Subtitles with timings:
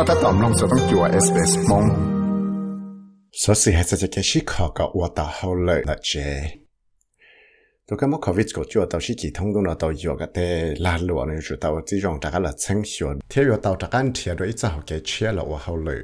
[0.00, 1.88] Kotatoomlongsotongjua SBS mong.
[3.32, 6.24] So si hetsa te keshi kaka wata haule na je.
[7.86, 10.74] To kamo covid ko jua tao shi ki tong dong na tao yua ga te
[10.78, 13.20] la lu ne ju tao ji rong ta ga la cheng xiu.
[13.28, 15.96] Tie yua tao ta gan tie do itsa ho ke che la wa haule.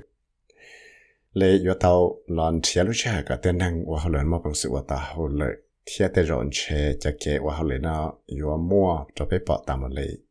[1.35, 4.69] Le yua tao lan tie lu cha ga te nang wa haule ma pang si
[4.69, 5.49] wa ta haule.
[5.87, 9.77] Tie te rong che ja ke wa haule na yua mo to pe pa ta
[9.77, 10.26] ma le.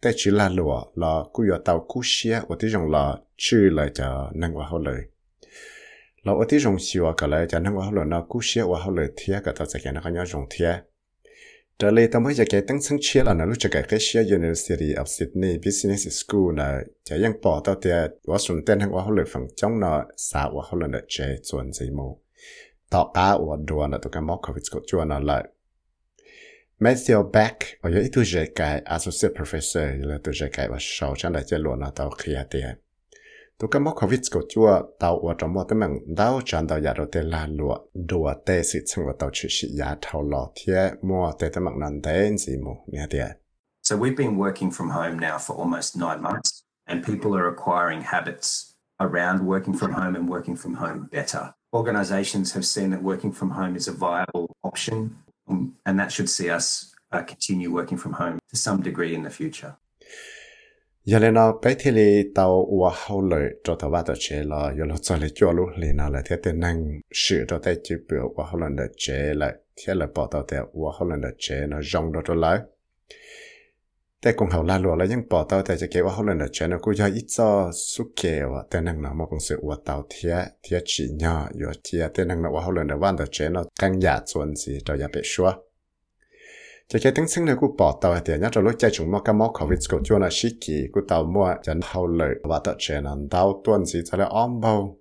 [0.00, 3.04] แต่ chỉ là lụa là cứ giờ tàu cú xe ở ที่ dòng là
[3.36, 5.00] chữ là cho năng qua hậu lời
[6.24, 8.80] là ở ที่ดง xìa cả lại cho năng qua hậu lời nó cú xe qua
[8.84, 10.76] hậu lời thiệt cả tao sẽ cái nó có nhau dòng thiệt
[11.78, 14.20] trở lại tao mới giờ cái tăng sinh chia là nó lúc cái cái xe
[14.22, 16.80] University of Sydney Business School là
[17.42, 20.64] bỏ tao thiệt và sủng tên năng qua hậu lời phòng trong nó xã qua
[20.70, 22.20] hậu lời nó chơi chuẩn gì mù
[22.90, 25.44] tao cá và đùa nó tụi cái móc covid của chuẩn nó lại
[26.82, 30.00] Matthew Beck, associate professor
[33.58, 35.74] tao covid chua tao trong la te
[36.16, 36.96] tao chi lo
[41.36, 43.34] te te.
[43.82, 48.00] So we've been working from home now for almost 9 months and people are acquiring
[48.00, 51.52] habits around working from home and working from home better.
[51.74, 55.16] Organizations have seen that working from home is a viable option
[55.84, 59.30] and that should see us uh, continue working from home to some degree in the
[59.30, 59.70] future.
[61.04, 64.36] giờ lên nó bé thì li tàu qua hậu lợi cho tàu ba tàu chế
[64.36, 67.58] là giờ nó cho lấy cho luôn liền nào là thế tên năng sử cho
[67.58, 69.54] tay chữ biểu qua hậu lần để chế lại
[69.86, 72.58] thế là bỏ tàu theo qua hậu lần để chế nó rong đó cho lại
[74.21, 77.49] แต่คงเขาลาลัวแล้วยังปอเตาแต่จะเกี่ยวว่าเขาเลยนะเชนกูจะอีจอ
[77.91, 85.49] สุเกวแต่นังนะมองสือว่าเตาเทียเทียฉีเนาะอยู่เทียแต่นังนะว่าเขาเลยนะวันแต่เชนกันยาส่วนสิเราอย่าไปชัว
[86.87, 89.19] chỉ cái tiếng sinh này của bỏ tàu thì nhớ cho lúc chạy chúng mà
[89.25, 92.59] cái mỏ covid của chúa là sĩ kỳ của tàu mua chân hậu lợi và
[92.63, 94.97] tàu trẻ là tàu tuần gì cho là om bao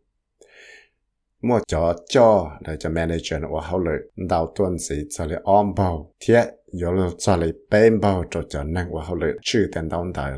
[1.42, 5.76] mua cho cho để cho manager và hậu lợi tàu tuần sĩ cho là on
[5.76, 6.11] bao.
[6.20, 6.44] Thiết
[6.82, 10.11] có là cho là bên bao cho cho năng và hậu lợi chữ tiền tàu
[10.16, 10.33] đại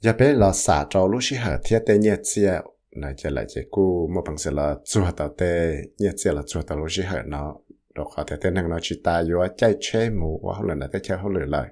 [0.00, 2.60] giờ bé là xả cho lúc sĩ hở thiết tên nhiệt xe
[2.96, 6.42] này chỉ là chỉ cú một bằng sự là chùa tàu tê nhiệt xe là
[6.46, 7.56] chùa tàu lúc sĩ hở nó.
[7.94, 10.76] Đó có thể tên năng nó chỉ ta yếu chạy chế mù và hậu lợi
[10.80, 11.68] là chạy hậu lợi lại.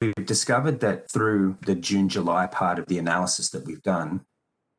[0.00, 4.18] We've discovered that through the June July part of the analysis that we've done,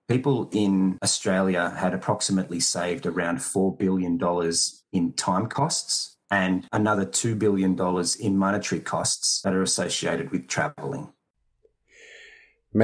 [0.07, 4.19] people in Australia had approximately saved around $4 billion
[4.91, 7.75] in time costs and another $2 billion
[8.19, 11.07] in monetary costs that are associated with travelling.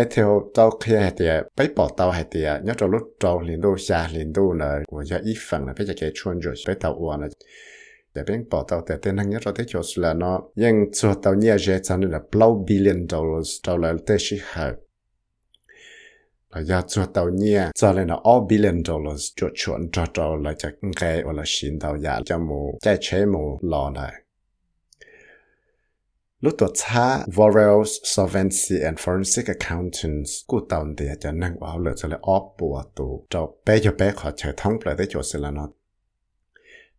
[0.09, 3.61] theo tàu kia hay tiệt, bấy bỏ tàu hay tiệt, nhớ cho lúc tàu liền
[3.61, 6.55] đô xa liền đô nè, của gia ít phần là bây giờ cái chuôn rồi,
[6.67, 7.27] bấy tàu uổng là
[8.13, 10.41] để bên bỏ tàu để tên hàng nhất rồi thế chỗ là nó.
[10.55, 14.38] Nhưng cho tàu nhẹ dễ cho nên là bao billion dollars tàu là tế sĩ
[14.53, 14.75] hợp
[16.51, 17.63] là giá cho tàu nhia.
[17.75, 21.44] Cho nên là all billion dollars cho chuẩn cho tàu là chắc cái hoặc là
[21.45, 24.13] xin tàu giá cho mù chạy chế mù lò này.
[26.39, 31.94] Lúc tổ cha Vorel Solvency and Forensic Accountants của tàu thì cho năng bảo lựa
[31.95, 33.25] cho là all bùa tù.
[33.29, 35.69] Cho bé cho bé khỏi chơi thông lại tới chỗ sẽ là nó.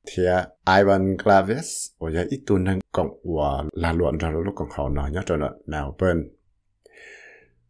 [0.06, 0.48] Thì à,
[0.78, 4.68] Ivan Glavis ở nhà dạ, ít tu năng cộng hòa là luận ra lúc còn
[4.70, 6.22] họ nói nhớ cho nó Melbourne.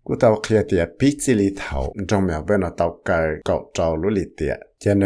[0.06, 1.78] กูตาวเคลียเตียพิจิลิเถา
[2.10, 5.04] จงแมวเบนตาวเกยเกาเจ้าลุลิเตียเจเน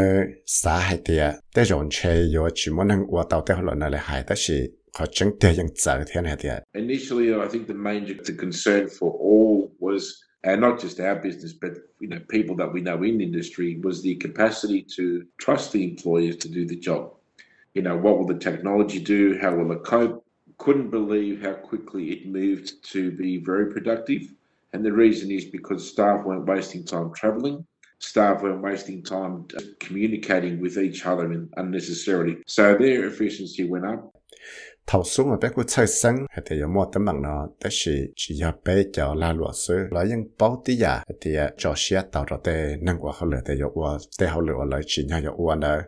[0.62, 1.24] สาหายเตีย
[1.54, 4.58] แต่จงเชยโยชิมนังว่าตาวเตหลนั่นเลยหายแต่สิ
[4.94, 6.54] เขาจึงเตียยังเจอเทียนหายเตีย
[6.84, 10.04] Initially, I think the main the concern for all was
[10.44, 14.02] and not just our business, but you know, people that we know in industry was
[14.02, 17.14] the capacity to trust the employers to do the job.
[17.74, 19.38] You know, what will the technology do?
[19.40, 20.26] How will it cope?
[20.58, 24.34] Couldn't believe how quickly it moved to be very productive.
[24.77, 27.65] And the reason is because staff weren't wasting time travelling.
[27.99, 31.25] Staff weren't wasting time uh, communicating with each other
[31.57, 32.37] unnecessarily.
[32.47, 34.13] So their efficiency went up.
[34.87, 36.17] thầu xuống mà bé của chơi sân
[36.47, 39.75] thì có một tấm bằng nó đó là chỉ có bé cho la lụa sư
[39.91, 43.27] là những bao tí giả thì à, cho xe tàu cho tê nâng qua họ
[43.27, 44.41] lựa tê có qua tê họ
[44.71, 45.81] lại chỉ nhau có qua đó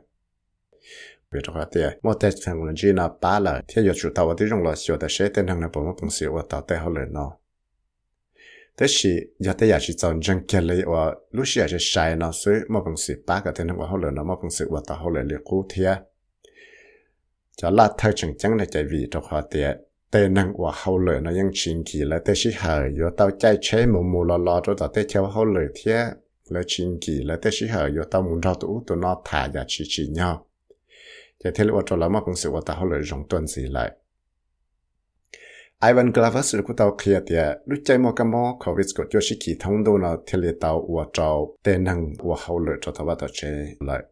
[1.33, 4.37] vì đó thì một tê thằng lần chỉ là ba là thì có chủ tàu
[4.39, 6.89] thì trong là sửa để xe tên thằng nào bỏ bằng sửa tàu tê họ
[6.89, 7.33] lựa nó
[8.79, 12.17] thế thì giờ tê giả chỉ chọn chân kia lấy và lúc xưa chỉ sai
[12.17, 14.67] nó sư một bằng sửa ba cái tên thằng họ lựa nó một bằng sửa
[14.87, 15.99] tàu họ lựa liệt cũ thiệt
[17.57, 19.77] cho là thay chẳng chẳng là chạy vì trong họ tiệt
[20.11, 23.31] tê năng của hậu lợi nó ยัง chính kỳ là thế sĩ hở yo tao
[23.39, 26.05] chạy chế mù mù lò lò cho tao tê theo hậu lợi thế
[26.49, 29.49] là chính kỳ là thế sĩ hở yo tao muốn ra tụ tụ nó thả
[29.49, 30.47] ra chỉ chỉ nhau
[31.45, 33.63] cho thế là cho là mà cũng sự của tao hậu lợi rong tuần gì
[33.63, 33.93] lại
[35.83, 39.37] Ivan Glavas lu tàu kia tia lúc chạy mò cam mò COVID của cho sĩ
[39.41, 42.93] kỳ thông đô nó thiết liệt tàu ua trâu tên năng ua hậu lửa cho
[42.93, 44.03] tàu bắt tàu chế lại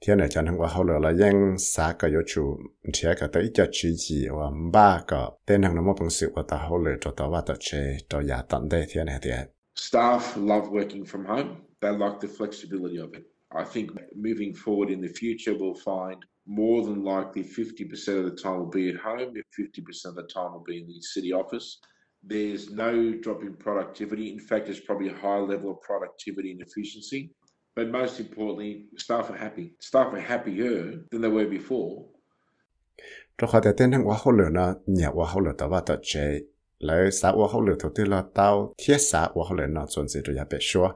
[0.00, 2.58] thiên này cho nên ua hậu lửa là ยัง xã cái yếu chủ
[2.92, 6.32] thiết cái tới cho chỉ gì và ba cái tên năng nó mô bằng sự
[6.34, 9.18] ua tàu hậu lửa cho tàu bắt tàu chế cho nhà tận đây thiên này
[9.22, 9.46] tia
[9.76, 11.50] Staff love working from home.
[11.80, 13.24] They like the flexibility of it.
[13.50, 18.42] I think moving forward in the future, we'll find more than likely 50% of the
[18.42, 21.32] time will be at home, if 50% of the time will be in the city
[21.32, 21.78] office.
[22.22, 24.32] There's no drop in productivity.
[24.32, 27.30] In fact, there's probably a high level of productivity and efficiency.
[27.76, 29.72] But most importantly, staff are happy.
[29.80, 32.04] Staff are happier than they were before.
[33.38, 35.82] Cho họ để tên hàng quá hậu lửa nó nhà quá hậu lửa tao bắt
[35.86, 36.40] tao chế
[36.78, 39.86] lấy xã quá hậu lửa đầu tiên là tao thiết xã quá hậu lửa nó
[39.86, 40.88] chuẩn gì rồi ya bé xua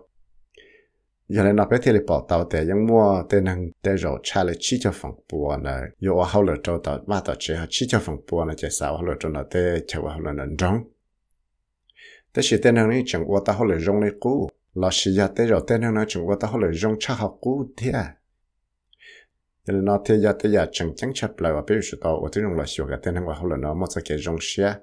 [1.28, 4.44] giờ này nó bé thì bỏ tàu để những mua tên hàng để rồi trả
[4.44, 7.56] lại chi cho phòng bùa này yêu ở hậu lửa trâu tàu ba tàu chế
[7.68, 10.32] chi cho phòng bùa này chế sao hậu lửa trâu nó để chế hậu lửa
[10.32, 10.84] nó rong.
[12.34, 14.48] Thế chỉ tên hàng này chẳng qua tao hậu lửa rong này cũ.
[14.74, 17.14] Là chỉ giờ thế rồi tên hàng này chẳng qua tao hậu lửa rong cha
[17.14, 18.14] học cũ thế à.
[19.64, 22.20] Giờ này nó thế giờ thế giờ chẳng chẳng chấp lại và bây giờ tao
[22.20, 24.36] ở trên rong là sửa cái tên hàng qua hậu lửa nó mất cái rong
[24.40, 24.74] xe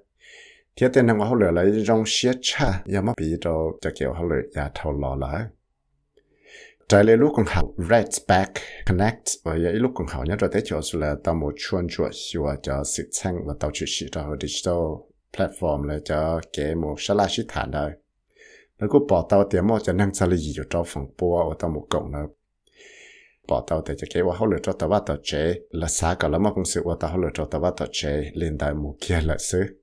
[0.76, 3.90] thế tên hàng qua hậu lửa lại rong xe cha, giờ mất bị đâu cho
[4.00, 5.44] kiểu hậu lửa giờ thâu lò lại
[6.92, 8.52] trái lại lúc còn học Red's Back
[8.88, 9.22] Connect.
[9.44, 12.56] Và vậy lúc còn học nhớ rồi, thế chỗ là tao một chuyên chuột xua
[12.64, 14.76] cho sự sang và tao chịu sĩ cho digital
[15.38, 17.92] platform là cho cái một số là sự thản đời.
[18.80, 21.56] Nó cũng bỏ tao tiền một cho năng sao là gì cho phòng bùa và
[21.60, 22.28] tao một cộng nữa.
[23.48, 25.54] Bỏ tao để cho cái và hậu lựa cho tao bắt tao chế.
[25.70, 27.88] Là xa cả lắm mà cũng sự và tao hậu lựa cho tao bắt tao
[27.92, 28.32] chế.
[28.34, 29.81] Lên đại một kia là sự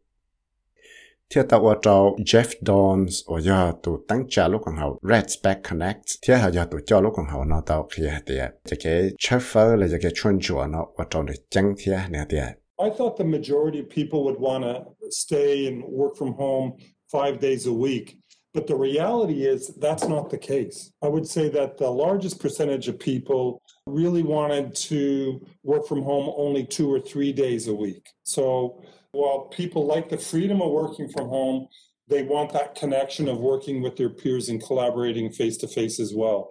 [1.34, 5.36] thiết tạo ở trâu Jeff Dons ở giờ tụ tăng trả lúc còn hậu Red's
[5.44, 8.50] Back Connect thiết hà giờ tụ cho lúc còn hậu nó tạo khi hạt tiệt
[8.64, 9.10] cho cái
[9.40, 12.48] phơ là cho cái chuyên chùa nó ở trâu để chẳng thiết nè tiệt
[12.84, 16.70] I thought the majority of people would want to stay and work from home
[17.12, 18.16] five days a week.
[18.54, 20.92] But the reality is that's not the case.
[21.02, 26.32] I would say that the largest percentage of people really wanted to work from home
[26.36, 28.08] only two or three days a week.
[28.22, 28.81] So
[29.12, 31.69] while people like the freedom of working from home,
[32.08, 36.12] they want that connection of working with their peers and collaborating face to face as
[36.14, 36.44] well.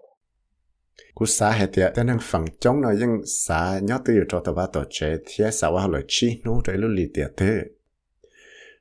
[1.15, 4.69] cú xã hệ tiệt tên phẳng chống nói nhưng xã nhớ từ cho tao bắt
[4.73, 7.51] tổ chế thiết xã hoa lời chi nô để lì tiệt thế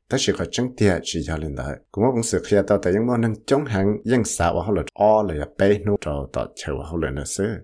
[0.09, 2.93] ta chỉ có chứng tiệt chỉ cho lên đấy cũng có sự khi tao tại
[2.93, 6.47] những món năng chống hàng nhưng xã hoa lời o là bé nô cho tao
[6.55, 7.57] chơi hoa lời nữa xưa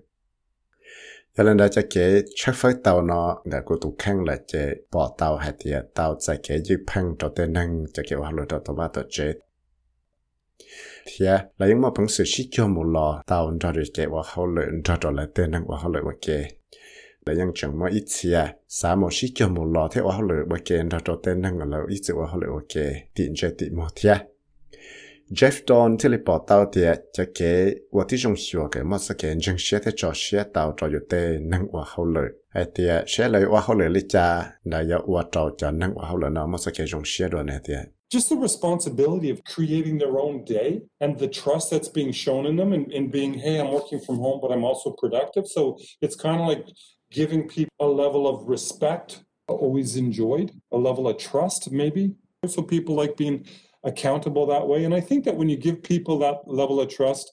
[1.37, 4.75] cho nên đó cho cái chắc phải tàu nó để cô tụ khăn là chế
[4.93, 8.31] bỏ tàu hay thì tàu sẽ cái dư phăng cho tên năng cho cái hoa
[8.37, 9.33] lời cho tàu bắt tàu chế
[11.07, 14.07] thì à, là những mà bằng sự sĩ cho một lò, tàu cho được cái
[14.07, 16.55] và hậu lợi cho cho lại tên năng và hậu lợi và cái
[17.27, 20.23] là những chẳng mà ít xia xã một sĩ cho một lò thế và hậu
[20.23, 23.09] lợi và cái cho cho tên năng là ít sự và hậu lợi và cái
[23.15, 24.25] tiện chơi tiện một thì à,
[25.31, 25.97] Jeff Don
[28.85, 28.99] mà
[29.97, 30.13] cho cho
[31.41, 32.63] năng và hậu và
[35.35, 36.59] hậu cha và hậu mà
[38.13, 42.57] just the responsibility of creating their own day and the trust that's being shown in
[42.57, 45.45] them and, and being, hey, I'm working from home, but I'm also productive.
[45.47, 46.67] So it's kind of like
[47.11, 52.15] giving people a level of respect, always enjoyed, a level of trust, maybe.
[52.47, 53.47] So people like being
[53.83, 54.85] accountable that way.
[54.85, 57.27] And I think that when you give people that level of trust,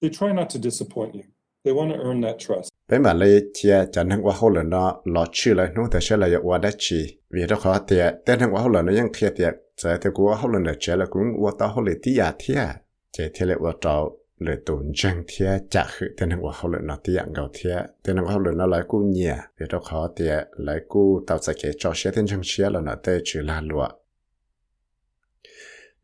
[0.00, 1.24] they try not to disappoint you.
[1.64, 2.68] They want to earn that trust.
[2.88, 5.98] Bây mà lấy chia chẳng hăng qua hậu lần đó lọ chữ lại nung thế
[6.02, 8.92] sẽ là yêu đã chỉ vì đó khó tiệt tên hăng qua hậu lần nó
[8.92, 11.84] ยัง kia tiệt giờ thì qua hậu lần là chế là cũng qua tao hậu
[11.84, 12.68] lần tiệt tiệt
[13.12, 16.06] chế thì lại qua trâu lời tổn trang thiệt chả khử.
[16.20, 18.66] Tên hăng qua hậu lần nó tiệt gạo thiệt tên hăng qua hậu lần nó
[18.66, 22.26] lại cũng nhẹ vì đó khó tiệt lại cũng tao sẽ kể cho xe tên
[22.26, 23.88] trang xe là nó tê chữ là lụa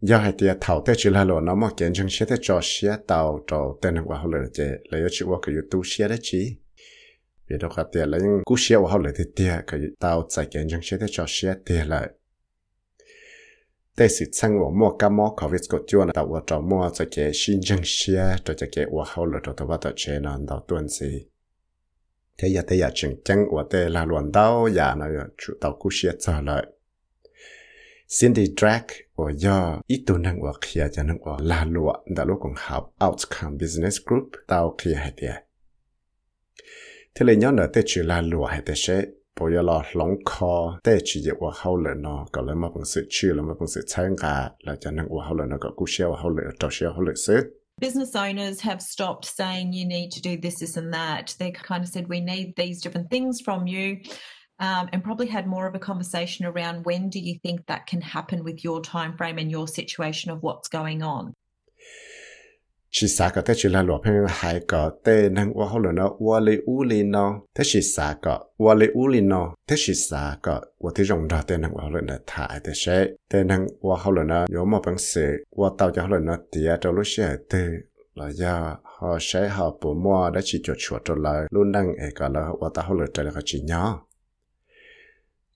[0.01, 2.61] giờ hai tia thầu tê chữ là lụa nó mà kiến chân xe tê cho
[2.63, 6.09] xe tàu cho tên hàng quả hậu lời chế lấy chữ qua cái tu xe
[6.09, 6.57] đấy chỉ
[7.49, 10.47] vì đó khá tia lấy cú xe của họ lời thì tia cái tàu chạy
[10.53, 12.09] cái những xe thế cho xe tia lại.
[13.99, 16.91] Đây sự sang của mua cá mò có việc của chúa là tao cho mua
[16.95, 20.19] cho cái xin chân xe cho cho cái của họ lời cho tàu bắt chế
[20.19, 21.27] nó tao tuần gì
[22.43, 25.07] thế giờ thế giờ chừng chân của tê là luận đau, giờ nó
[25.39, 26.67] chủ tao cú xe trở lại.
[28.19, 32.25] Cindy Drake của ya ito nang wa khia kia nang wa la là lụa đã
[32.25, 35.35] lúc còn học Outcome Business Group tao kia hay dia.
[37.15, 39.03] thế là nhớ nợ tê chỉ là lụa hay tê sẽ
[39.41, 42.69] bây giờ lo lòng kho tê chỉ dễ qua hậu lệ nó có lẽ mà
[42.75, 45.57] bằng sự chịu là mà bằng sự 参加 là cho nên qua hậu lệ nó
[45.61, 49.73] có cú xe hậu lệ trò xe hậu lệ sự business owners have stopped saying
[49.73, 51.35] you need to do this, this, and that.
[51.39, 53.97] They kind of said, we need these different things from you
[54.61, 58.01] um, and probably had more of a conversation around when do you think that can
[58.01, 61.33] happen with your time frame and your situation of what's going on.
[62.93, 66.17] chỉ xa cái thế chỉ là lúa phèn hai cái tê năng qua hồi nó
[66.19, 69.77] qua lì u lì nó thế chỉ xa cái qua lì u lì nó thế
[69.79, 73.07] chỉ xa cái qua thế dùng ra tê năng qua hồi nó thải thế sẽ
[73.33, 76.79] tê năng qua hồi nó có một bằng sự qua tàu cho hồi nó tiệt
[76.81, 77.67] cho lúc sẽ tê
[78.15, 81.87] là do họ sẽ họ bố mua đã chỉ cho chuột cho lại luôn năng
[81.97, 84.07] ấy cả là qua tàu hồi trở lại cái chỉ nhỏ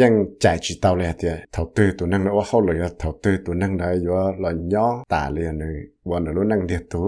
[0.00, 0.12] ยัง
[0.44, 5.74] จ่ายจีเตาเลยเดียเท่าตื้อตัวนั่งนะว่าเขาเลยเท่าตื้อตัวนั่งได้อยู่ว่าเราย่อตาเลยนึง
[6.10, 7.06] วันนั้นรู้นั่งเดียตัว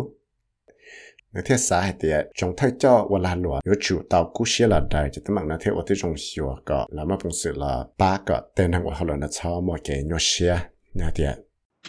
[1.33, 10.55] ในเทศสาเหตุจงไทยเจ้าเวลาหลวงอยู่จู่เตากู้เชียละได้จะต้องมักนะเทว่าที่จงชัวก็แล้วมาปุ่งสื่อละป้าก็เต้นนั่งว่าเขาเลยนะชอบมอเกยเชีย
[11.01, 11.33] นะเดีย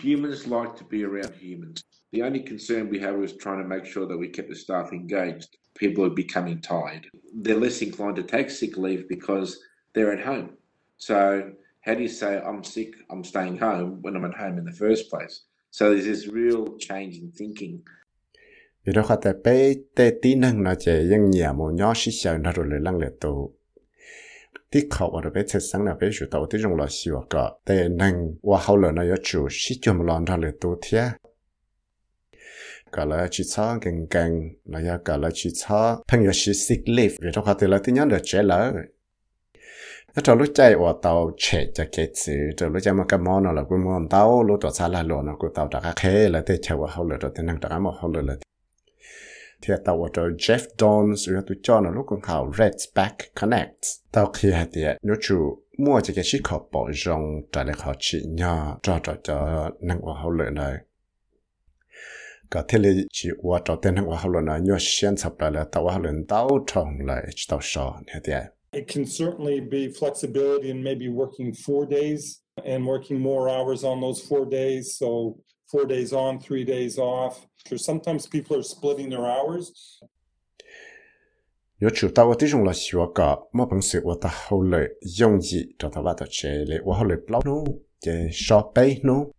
[0.09, 1.77] Humans like to be around humans.
[2.15, 4.87] The only concern we have was trying to make sure that we kept the staff
[4.99, 5.49] engaged.
[5.83, 7.03] People are becoming tired.
[7.43, 9.49] They're less inclined to take sick leave because
[9.93, 10.47] they're at home.
[10.98, 11.14] So
[11.80, 14.76] how do you say I'm sick, I'm staying home when I'm at home in the
[14.78, 15.40] first place?
[15.70, 17.80] So there's this real change in thinking.
[18.84, 22.12] Vì đó khá tại bế tê tí năng nó chè dân nhà mô nhỏ xí
[22.12, 23.54] xào nó rồi lăng lệ tù.
[24.70, 27.22] Tí khẩu ở bế tê sáng nào bế chủ tàu tí rung lọ xì wà
[27.30, 30.76] gọ tê năng wà hậu lợ nó yếu chủ xí chùm lọ nó lệ tù
[30.82, 31.04] thịa.
[32.92, 36.88] Cả là chỉ cho gần gần là cả là chỉ cho thân yếu xí sick
[36.88, 38.72] leave vì đó khá tại là tí nhắn được trẻ lỡ
[40.22, 43.42] cho lúc chạy ở tàu chạy cho cái chữ cho lúc chạy mà cái món
[43.42, 46.28] nó là cái món tàu lúc đó xa là luôn nó cái tàu đã khé
[46.28, 48.34] là thế chạy vào hậu lửa rồi thế năng đã mà hậu lửa là
[49.62, 53.16] thì tàu ở chỗ Jeff Dons rồi tôi cho nó lúc con khảo Red Back
[53.40, 53.76] Connect
[54.12, 57.74] tàu khi hạt thì nếu chủ mua cho cái chiếc khẩu bỏ rong trả lại
[57.78, 60.74] khẩu chỉ nhỏ cho cho cho năng vào hậu lửa này.
[62.50, 65.32] Cả thế là chỉ qua cho tên năng vào hậu lửa này, nhớ xem sắp
[65.38, 68.32] lại là tàu hậu lửa tàu trồng lại tàu sò này thì
[68.74, 74.00] It can certainly be flexibility in maybe working four days and working more hours on
[74.00, 74.98] those four days.
[74.98, 75.36] So
[75.72, 77.46] four days on, three days off.
[77.70, 79.72] Or sometimes people are splitting their hours.
[81.80, 84.62] Nếu chủ tàu ở tí dùng là xíu cả, mà bằng sự ở ta hậu
[84.62, 87.64] lợi dùng gì cho ta bắt đầu chế lệ, ở hậu lợi bao nô,
[88.00, 89.30] chế sọ bê nô.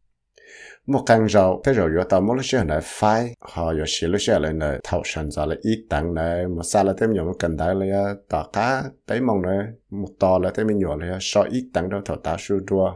[0.86, 4.22] Một căn rau, thế rồi ở tàu mỗi lúc này phai, họ ở xí lúc
[4.54, 7.58] này thầu sản ra là ít tặng này, một xa là thêm nhiều một cần
[7.58, 11.70] đại là tỏ cá, bấy mong này, một to là thêm nhiều là so ít
[11.74, 12.92] tặng đâu thầu tá su đua.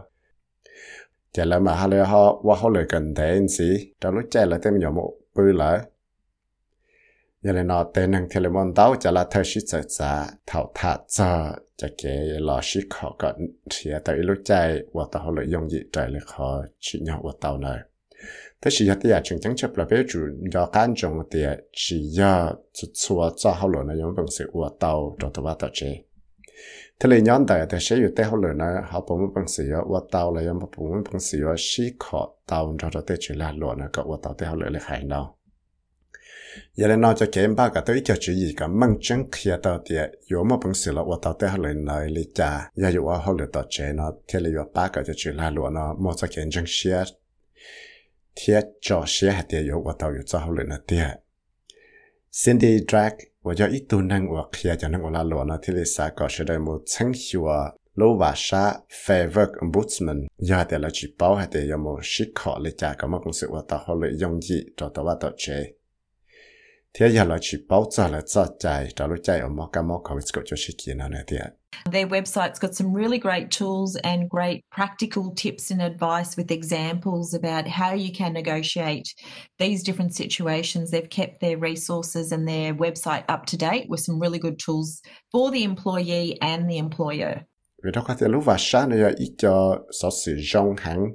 [1.34, 4.26] Chả là mà họ à, họ, qua họ lợi cần thế anh sĩ trong lúc
[4.32, 5.80] chạy là thêm nhiều một bư lại.
[7.42, 11.54] Giờ này nó tên hàng telemon tao chả là thời sự sợ thầu thả sợ
[11.79, 13.39] năng theo món đau cho là thay sĩ trợ trả thảo thả cho cho cái
[13.39, 16.11] lò sĩ khó có thì tới lúc chạy và tao họ lợi dụng gì chạy
[16.11, 17.79] lại khó chỉ nhau và tao này
[18.63, 20.21] thế thì thì à chúng chẳng chấp là bé chủ
[20.53, 22.53] do can trọng thì chỉ do
[22.95, 26.03] chua cho họ lợi này dùng bằng sự và tao cho tao tao chế
[27.01, 30.43] thế là nhóm đại thì sẽอยู่แต่họ lợi này họ bấm bằng sự và tao là
[30.43, 34.05] dùng bấm bằng sự sĩ khó tao cho cho tới chỉ là lợi này có
[34.09, 35.37] và tao tới họ lợi lại hay nào
[36.74, 38.68] giờ lên nói cho kém ba cả tới cho chỉ gì cả.
[38.68, 42.10] Măng chân kia tao tiệt yếu mà bằng sự là và tao tới lời lời
[42.10, 45.14] lý cha giờ yếu họ lời tao chế nó thế là yếu ba cả cho
[45.16, 45.94] chỉ là luôn nó.
[45.94, 47.04] Mua cho kém chân xia
[48.36, 51.08] thế cho xia hạt tiệt yếu và tao yếu cho họ lời nó tiệt
[52.46, 53.14] Cindy Drag
[53.44, 56.10] và do ít tu năng và kia cho năng và là nó thế là sao
[56.16, 57.46] có sẽ đây một chân hiệu
[57.96, 58.74] lô và sa
[59.06, 60.28] phê vật ombudsman.
[60.38, 63.22] Giờ thì là chỉ bảo hay thì có mua sĩ khó lý cha có một
[63.24, 65.72] công sự và tao họ lời dùng gì cho tao và tao chế
[66.94, 68.22] thế giờ là chỉ bảo là
[68.60, 71.24] chạy lúc chạy ở một cái một cái cái cho shi kia này
[71.92, 77.34] Their website's got some really great tools and great practical tips and advice with examples
[77.34, 79.04] about how you can negotiate
[79.60, 80.92] these different situations.
[80.92, 85.02] They've kept their resources and their website up to date with some really good tools
[85.32, 87.46] for the employee and the employer.
[87.84, 91.06] vì đó có thể lúc vào sáng này ít cho số sự rong hàng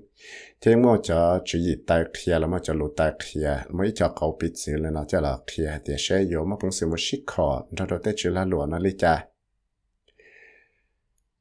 [0.65, 4.09] thế mà cho chủ yếu tài kia là mà cho lụt tài kia mà cho
[4.21, 6.97] cậu bị gì là nó cho là kia thì sẽ có mà cũng sự một
[6.99, 9.27] shit khó cho đó tới chỉ là lụa, nó lấy cha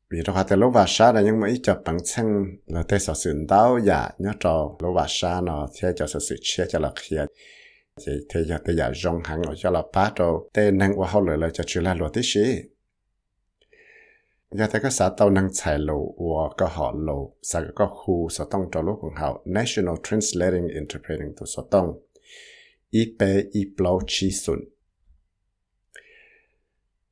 [0.09, 2.25] vì đó có lúc vào xa này nhưng mà ít cho bằng chân
[2.65, 6.19] là tới số sự đau dạ nhớ cho lúc vào xa nó thế cho số
[6.19, 7.25] sự chia cho là kia
[8.05, 11.09] thì thế giờ tới giờ rong hàng ở cho là bắt đầu tên năng qua
[11.11, 12.63] hậu là cho chỉ là lụa tới gì
[14.53, 18.29] giờ thấy các xã tàu năng chạy lộ và các họ lộ xã các khu
[18.29, 22.01] sở tông cho lúc cũng hậu National Translating Interpreting to sở tông
[22.89, 24.60] ý bê ý blau chi xuân.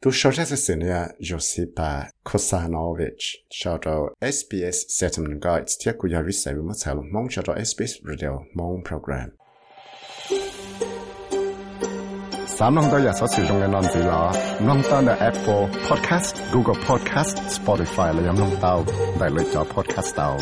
[0.01, 3.17] Tu sau ra sự này Josipa Kosanovic,
[3.49, 7.41] cho cho SBS Settlement Guides tiếc của nhà viết sai với mất sai mong cho
[7.41, 9.29] cho SBS Radio, mong program.
[12.50, 18.82] 三弄到日所使用嘅案子啦，弄到嘅 Apple Podcast、Google Podcast、Spotify 嚟饮弄到，
[19.18, 20.36] 嚟嚟咗 Podcast 到。